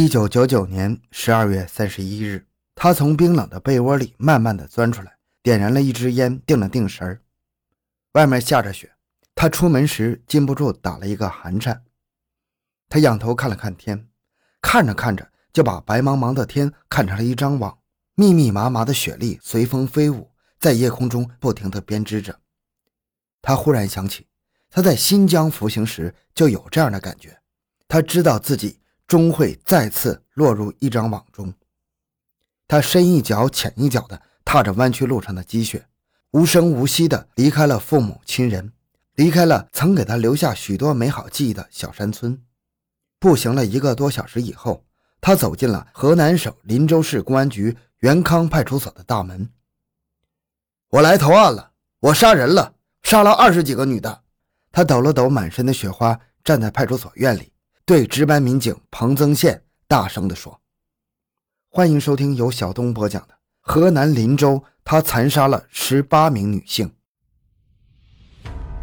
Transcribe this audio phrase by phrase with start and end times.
[0.00, 7.20] 一九九九年十二月三十一日，他从冰冷的被窝里慢慢的钻出来，点燃了一支烟，定了定神儿。
[8.12, 8.92] 外面下着雪，
[9.34, 11.82] 他出门时禁不住打了一个寒颤。
[12.88, 14.06] 他仰头看了看天，
[14.62, 17.76] 看着看着就把白茫茫的天看成了一张网，
[18.14, 20.30] 密密麻麻的雪粒随风飞舞，
[20.60, 22.38] 在夜空中不停的编织着。
[23.42, 24.28] 他忽然想起，
[24.70, 27.36] 他在新疆服刑时就有这样的感觉，
[27.88, 28.78] 他知道自己
[29.08, 31.52] 终会再次落入一张网中。
[32.68, 35.88] 他深一脚浅一脚地踏着弯曲路上的积雪，
[36.32, 38.72] 无声无息地离开了父母亲人，
[39.14, 42.40] 离开了曾给他留下许多美好记忆的小山村。
[43.18, 44.84] 步行了一个多小时以后，
[45.20, 49.48] 他走进了河南省林州市公安局元康派出所的大门。
[50.90, 52.74] 我来投案了，我杀人了。
[53.02, 54.22] 杀了二十几个女的，
[54.70, 57.52] 他抖了抖满身的雪花，站在派出所院里，
[57.88, 60.60] 对值班民警彭增宪大声地说
[61.72, 66.92] ：“欢迎收听由小东播讲的河南林州，他残杀了十八名女性。”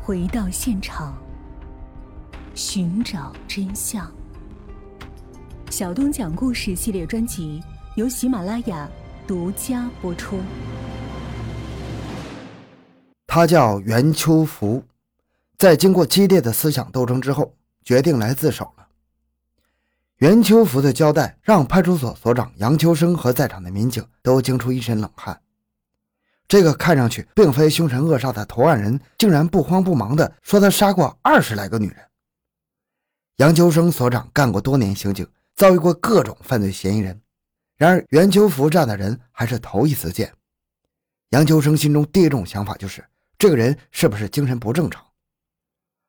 [0.01, 1.15] 回到现场，
[2.55, 4.11] 寻找真相。
[5.69, 7.61] 小东讲故事系列专辑
[7.95, 8.89] 由喜马拉雅
[9.27, 10.39] 独家播出。
[13.27, 14.83] 他叫袁秋福，
[15.59, 18.84] 在经过激烈的思想斗争之后，决定来自首了。
[20.19, 25.41] 袁秋福的交代让派出所所长杨秋生和在场的民警都惊出一身冷汗。
[26.47, 31.97] 这个看上去并非凶神恶煞的投案人，竟然不慌不忙地说他杀过二十来个女人。
[33.37, 37.19] 杨秋生所长干过多年刑警，遭遇过各种犯罪嫌疑人，
[37.75, 40.31] 然而袁秋福这样的人还是头一次见。
[41.31, 43.03] 杨秋生心中第一种想法就是。
[43.37, 45.05] 这个人是不是精神不正常？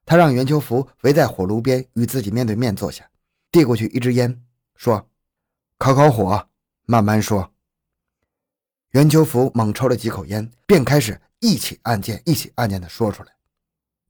[0.05, 3.05] 他让袁秋福围在火炉边，与自己面对面坐下，
[3.57, 4.39] 递过去一支烟，
[4.75, 5.09] 说
[5.81, 6.47] ：“烤烤火，
[6.85, 7.51] 慢慢说。”
[8.93, 13.33] 袁秋福猛抽了几口烟，便开始一起案件一起案件的说出来。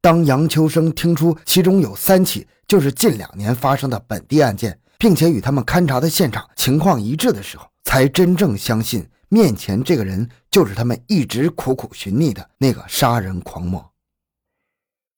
[0.00, 9.08] 当杨秋生听出其中有三起就是近两年发生的本地案件，并且与他们勘察的现场情况一致的时候，才真正相信。
[9.28, 13.92] 面前这个人就是他们一直苦苦寻觅的那个杀人狂魔。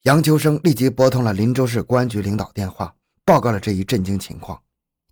[0.02, 2.94] 杨秋生立即拨通了林州市公安局领导电话，
[3.28, 4.58] 报告了这一震惊情况。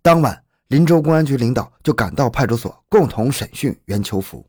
[0.01, 4.43] 当晚，林州公安局领导就赶到派出所，共同审讯袁秋福。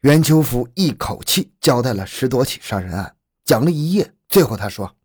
[0.00, 4.12] 袁秋福一口气交代了十多起杀人案，讲了一夜。
[4.28, 4.96] 最后他说：“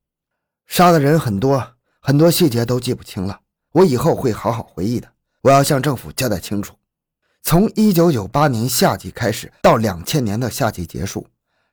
[0.65, 3.41] 杀的人很多，很多细节都记不清了，
[3.73, 5.07] 我以后会好好回忆的。
[5.41, 6.73] 我要向政府交代清楚。”
[7.43, 11.27] 从一九九八年夏季开始到两千年的夏季结束，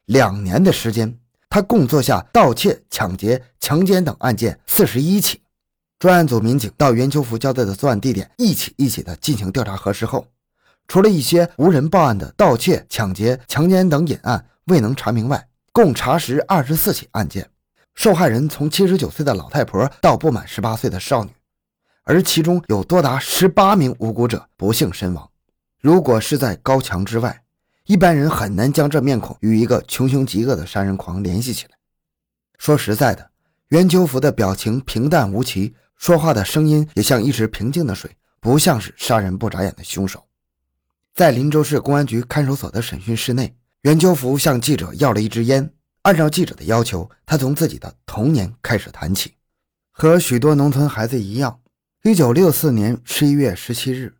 [0.05, 1.19] 两年的时间，
[1.49, 5.41] 他共做下盗窃、抢劫、强奸等案件四十一起。
[5.99, 10.25] 专案组民警到袁秋福交代的作案地点一起一起的进行调查核实后，
[10.87, 17.51] 除了一些无人报案的盗窃、抢劫、强奸等隐案未能查明外，共查实二十四起案件，
[17.97, 21.31] 受害人从七十九岁的老太婆到不满十八岁的少女，
[22.05, 25.29] 而其中有多达十八名无辜者不幸身亡。
[25.81, 27.43] 如果是在高墙之外，
[27.87, 31.73] 一般人很难将这面孔与一个穷凶极恶的杀人狂联系起来。
[32.57, 33.31] 说实在的，
[33.71, 40.25] 袁秋福的表情平淡无奇，说话的声音也像一池平静的水，不像是杀人不眨眼的凶手。
[41.15, 45.71] 在林州市公安局看守所的审讯室内，袁秋福向记者要了一支烟，
[46.03, 49.35] 按照记者的要求，他从自己的童年开始谈起。
[49.91, 51.61] 和许多农村孩子一样
[52.05, 54.15] ，1964年11月17日。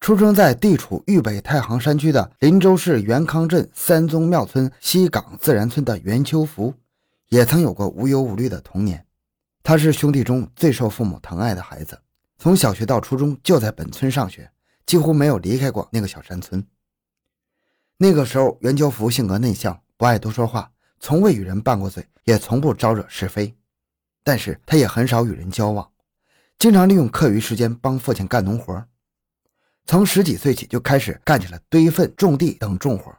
[0.00, 6.74] 出生在地处豫北太行山区的林州市元康镇三宗庙村西岗自然村的袁秋福，
[7.30, 9.06] 也曾有过无忧无虑的童年。
[9.66, 11.98] 他是兄弟中最受父母疼爱的孩子，
[12.36, 14.52] 从小学到初中就在本村上学，
[14.84, 16.62] 几乎没有离开过那个小山村。
[17.96, 20.70] 那个时候，袁秋福性格内向，不爱多说话，
[21.00, 23.56] 从未与人拌过嘴，也从不招惹是非。
[24.22, 25.90] 但是，他也很少与人交往，
[26.58, 28.86] 经常利用课余时间帮父亲干农活。
[29.86, 33.16] 从十几岁起就开始干起了堆粪、种地等重活。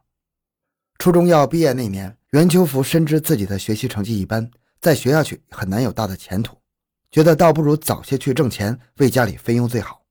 [1.00, 4.52] 初中要毕业那年，袁秋福深知自己的学习成绩一般，
[4.86, 6.56] 在学下去很难有大的前途，
[7.10, 10.06] 觉得倒不如早些去挣钱，为家里分忧最好。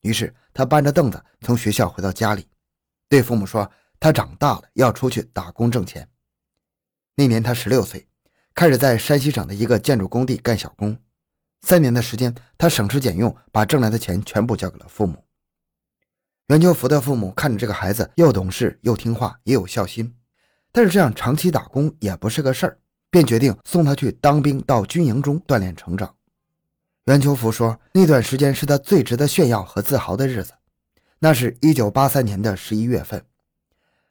[0.00, 2.44] 于是他搬着凳子从学校回到家里，
[3.08, 3.70] 对父母说
[4.00, 6.08] ：“他长大了要出去打工挣钱。”
[7.14, 8.08] 那年他十六岁，
[8.52, 10.98] 开始在山西省的一个建筑工地干小工。
[11.60, 15.24] 三年的时间，他省吃俭用，把挣来的钱全部交给了父母。
[16.48, 20.16] 袁秋福的父母看着这个孩子又懂事又听话，也有孝心，
[20.72, 22.80] 但是这样长期打工也不是个事儿，
[23.16, 26.14] 便决定送他去当兵，到军营中锻炼成长。
[27.06, 30.52] 袁秋福说，那段时间是他最值得炫耀和自豪的日子。
[31.18, 33.24] 那是一九八三年的十一月份，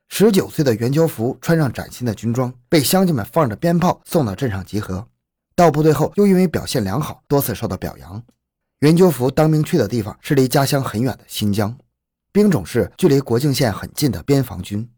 [0.08, 5.08] 十九岁的袁秋福穿上崭新的军装，被乡亲们放着鞭炮送到镇上集合。
[5.56, 8.24] 到部队后，又因为表现良好，多次受到表扬。
[8.80, 11.78] 袁秋福当兵去的地方是离家乡很远的新疆，
[12.32, 14.90] 兵种是距离国境线很近的边防军。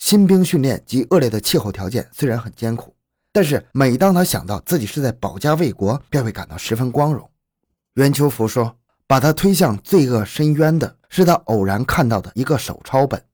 [0.00, 2.93] 新兵训练及恶劣的气候条件虽然很艰苦，
[3.34, 7.28] 但是每当他想到自己是在保家卫国，便会感到十分光荣。
[7.94, 8.78] 袁秋福说
[9.08, 13.24] ：“把他推向罪恶深渊的。”是他偶然看到的一个手抄本，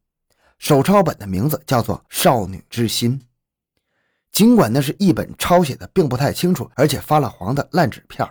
[0.59, 3.19] 手抄本的名字叫做《少女之心》。
[4.33, 8.27] 尽管那是一本抄写的并不太清楚，而且发了黄的烂纸片，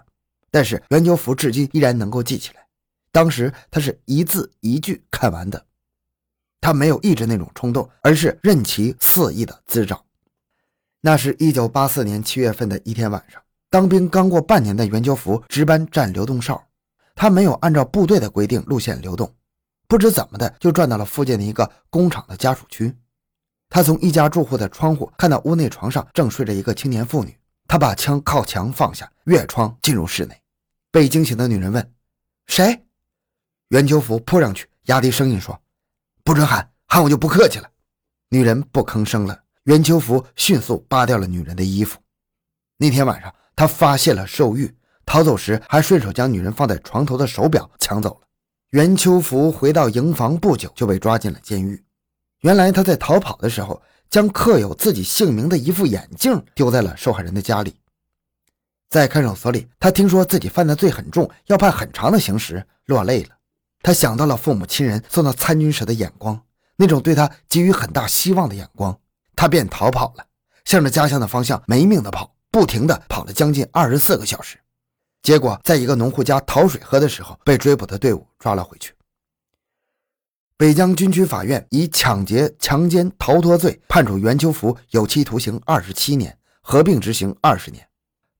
[0.49, 2.65] 但是袁秋福至今依然能够记起来。
[3.11, 5.65] 当时他是一字一句看完的，
[6.61, 9.99] 他没有抑制那种冲动，而是任其肆意的滋长。
[11.01, 16.61] 那是一九八四年七月份的一天晚上，当兵刚过半年的袁秋福值班站流动哨，
[17.15, 19.33] 他没有按照部队的规定路线流动。
[19.87, 22.93] 不知怎么的，就转到了附近的一个工厂的家属区。
[23.69, 27.37] 他从一家住户的窗户看到屋内床上正睡着一个青年妇女。
[27.67, 30.35] 他把枪靠墙放下，越窗进入室内。
[30.91, 31.93] 被惊醒的女人问
[32.47, 32.83] ：“谁？”
[33.69, 35.59] 袁秋福扑上去，压低声音说
[36.25, 37.69] ：“不准喊，喊我就不客气了。”
[38.29, 39.39] 女人不吭声了。
[39.69, 41.99] 袁秋福迅速扒掉了女人的衣服。
[42.77, 44.75] 那天晚上，他发现了兽欲，
[45.05, 48.21] 逃走时还顺手将女人放在床头的手表抢走了。
[48.71, 51.83] 袁秋福回到营房不久就被抓进了监狱。
[52.41, 53.79] 原来他在逃跑的时候，
[54.09, 57.75] 将刻有自己姓名的一副眼镜丢在了受害人的家里。
[58.89, 63.35] 在看守所里，他听说自己犯的罪很重，要判很长的刑时，落泪了。
[63.83, 66.41] 他想到了父母亲人送到参军时的眼光，
[66.75, 68.99] 那种对他给予很大希望的眼光，
[69.39, 70.25] 他便逃跑了，
[70.65, 74.57] 向着家乡的方向没命的跑，不停的跑了将近二十四个小时。
[75.21, 78.93] 结果，在一个农户家讨水喝的时候，被追捕的队伍抓了回去。
[80.57, 87.87] 北疆军区法院以抢劫、强奸、逃脱罪判处袁秋福有期徒刑二十七年，合并执行二十年，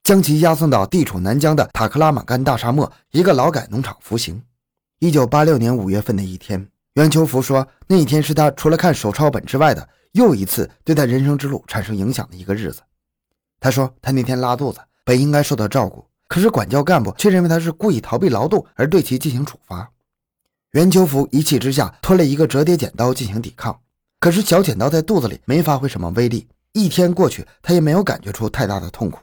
[0.03, 4.43] 将其押送到地处南疆的塔克拉玛干大沙漠一个劳改农场服刑。
[4.99, 12.81] 一九八六年五月份的一天，袁秋福说，那一天是他除了看手抄本之外的又一次对他人生之路产生影响的一个日子。
[13.59, 16.05] 他说，他那天拉肚子，本应该受到照顾。
[16.27, 19.89] 可是管教干部却认为他是故意逃避劳动，而对其进行处罚。
[20.71, 23.79] 袁秋福一气之下吞了一个折叠剪刀进行抵抗，
[24.19, 26.47] 可是小剪刀在肚子里没发挥什么威力。
[26.73, 29.19] 一天过去，他也没有感觉出太大的痛苦。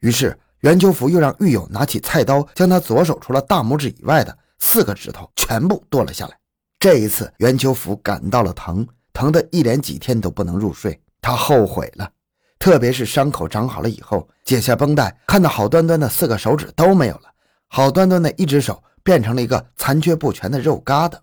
[0.00, 6.38] 于是袁秋福又让狱友拿起菜刀，将他左手除了大拇指以外的四个指头全部剁了下来。
[6.80, 11.00] 这一次，袁秋福感到了疼，疼得一连几天都不能入睡。
[11.20, 12.10] 他后悔了。
[12.58, 17.32] 特别是伤口长好了以后，解下绷带，看到好端端的四个手指都没有了，
[17.68, 21.18] 好端端的一只手变成了一个残缺不全的肉疙瘩。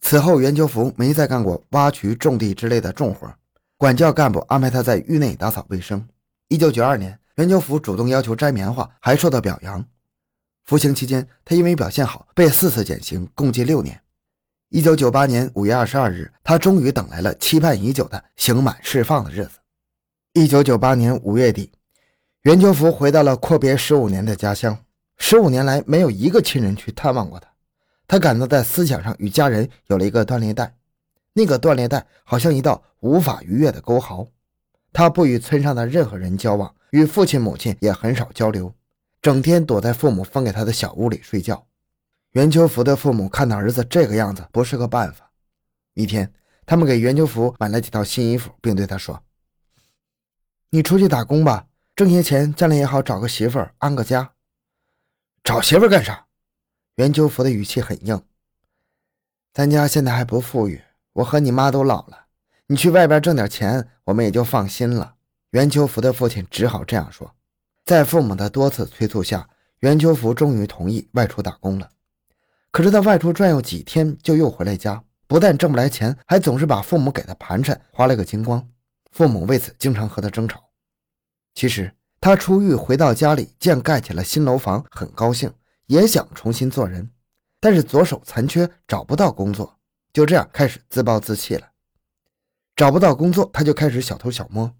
[0.00, 3.28] 此后，袁秋福没再干过挖渠、种地之类的重活，
[3.76, 6.06] 管教干部安排他在狱内打扫卫生。
[6.46, 9.84] 一九九二年，袁秋福主动要求摘棉花，还受到表扬。
[10.64, 14.00] 服刑期间，他因为表现好，被四次减刑，共计六年。
[14.70, 19.60] 一九九八年五月二十二日，他终于等来了期盼已久的刑满释放的日子。
[20.32, 21.70] 一九九八年五月底，
[22.42, 24.76] 袁秋福回到了阔别十五年的家乡。
[25.18, 27.48] 十五年来，没有一个亲人去探望过他。
[28.08, 30.74] 他感到在思想上与家人有了一个断裂带，
[31.34, 34.26] 那个断裂带好像一道无法逾越的沟壕。
[34.92, 38.74] 他不与村上的任何人交往，与父亲母亲也很少交流，
[39.22, 41.64] 整天躲在父母分给他的小屋里睡觉。
[42.36, 45.30] 袁秋福的父母看到儿子这个样子，不是个办法。
[45.94, 46.34] 一天，
[46.66, 49.24] 他们给袁秋福买了几套新衣服，并对他说。
[50.68, 54.32] 你出去打工吧，挣些钱，将来也好找个媳妇儿安个家。
[55.42, 56.26] 找媳妇儿干啥？
[56.96, 58.22] 袁秋福的语气很硬。
[59.54, 60.82] 咱家现在还不富裕，
[61.14, 62.26] 我和你妈都老了，
[62.66, 65.14] 你去外边挣点钱，我们也就放心了。
[65.52, 67.34] 袁秋福的父亲只好这样说。
[67.86, 71.92] 在父母的多次催促下，袁秋福终于同意外出打工了。
[72.76, 78.68] 可是他外出转悠几天，就又回来家，不但挣不来钱，还总是把父母给的盘缠花了个精光。
[79.12, 80.62] 父母为此经常和他争吵。
[81.54, 81.90] 其实
[82.20, 85.50] 他出狱回到家里，见盖起了新楼房，很高兴，
[85.86, 87.10] 也想重新做人。
[87.60, 89.78] 但是左手残缺，找不到工作，
[90.12, 91.66] 就这样开始自暴自弃了。
[92.76, 94.70] 找不到工作，他就开始小偷小摸。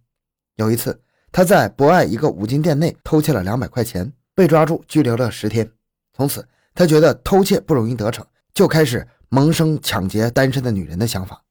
[0.56, 1.00] 有一次，
[1.32, 5.72] 他在博爱一个五金店内偷窃了两百块钱，被抓住拘留了十天。
[6.12, 11.42] 从此，他觉得偷窃不容易得逞，就开始萌生抢劫单身的女人的想法。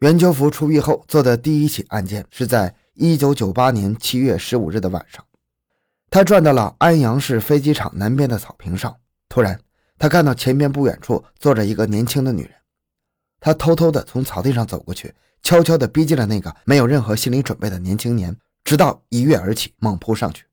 [0.00, 5.22] 袁秋福出狱后做的第一起案件是在1998年7月15日的晚上，
[6.10, 8.96] 他转到了安阳市飞机场南边的草坪上，
[9.28, 9.60] 突然，
[9.98, 12.52] 他看到前边不远处坐着一个年轻的女人。
[13.38, 18.34] 他偷偷地从草地上走过去，悄悄地逼近了那个没有任何心理准备的年轻年，
[18.64, 20.44] 直到一跃而起，猛扑上去。